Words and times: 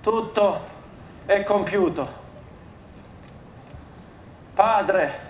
tutto 0.00 0.60
è 1.26 1.42
compiuto. 1.44 2.18
Padre, 4.54 5.28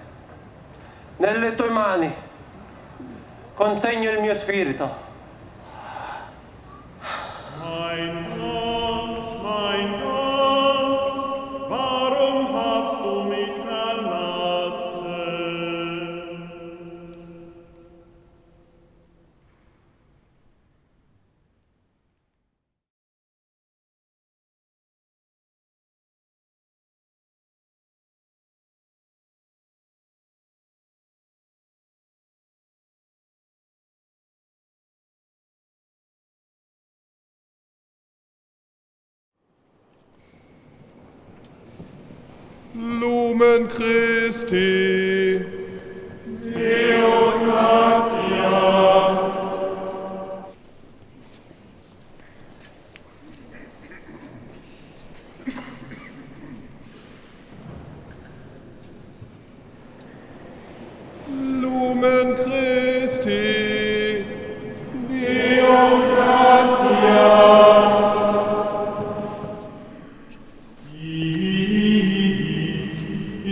nelle 1.16 1.54
tue 1.54 1.68
mani 1.68 2.12
consegno 3.54 4.10
il 4.10 4.20
mio 4.20 4.34
spirito. 4.34 5.08
Lumen 42.74 43.68
Christi. 43.68 45.59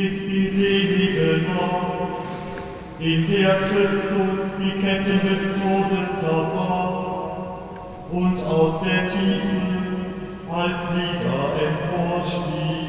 Ist 0.09 0.27
die 0.27 0.49
selige 0.49 1.43
Nacht, 1.49 2.25
in 2.99 3.31
der 3.31 3.57
Christus 3.69 4.55
die 4.59 4.81
Ketten 4.81 5.21
des 5.29 5.53
Todes 5.61 6.21
zerbrach 6.21 7.59
und 8.11 8.43
aus 8.43 8.81
der 8.81 9.07
Tiefe 9.07 9.61
als 10.51 10.93
Sieger 10.95 11.51
emporstieg. 11.69 12.88